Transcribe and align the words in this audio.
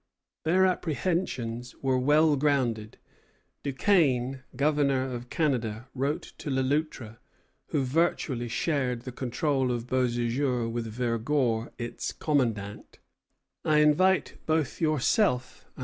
Their 0.45 0.65
apprehensions 0.65 1.75
were 1.83 1.99
well 1.99 2.35
grounded. 2.35 2.97
Duquesne, 3.61 4.41
governor 4.55 5.03
of 5.13 5.29
Canada, 5.29 5.89
wrote 5.93 6.33
to 6.39 6.49
Le 6.49 6.61
Loutre, 6.63 7.19
who 7.67 7.83
virtually 7.83 8.47
shared 8.47 9.03
the 9.03 9.11
control 9.11 9.71
of 9.71 9.85
Beauséjour 9.85 10.71
with 10.71 10.87
Vergor, 10.87 11.71
its 11.77 12.13
commandant: 12.13 12.97
"I 13.63 13.77
invite 13.77 14.39
both 14.47 14.81
yourself 14.81 15.65
and 15.75 15.79
M. 15.79 15.79